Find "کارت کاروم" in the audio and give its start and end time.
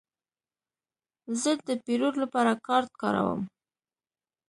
2.67-3.41